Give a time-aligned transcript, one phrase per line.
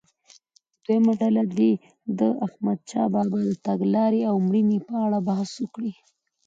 [0.83, 1.71] دویمه ډله دې
[2.19, 5.93] د احمدشاه بابا د تګلارې او مړینې په اړه بحث وکړي.